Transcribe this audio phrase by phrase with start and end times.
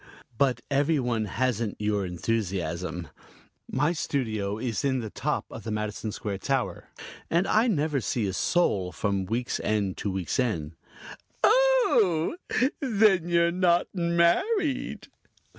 [0.35, 3.09] "But every one hasn't your enthusiasm.
[3.69, 6.89] My studio is in the top of the Madison Square tower,
[7.29, 10.75] and I never see a soul from week's end to week's end."
[11.43, 12.35] "Oh,
[12.79, 15.07] then you're not married."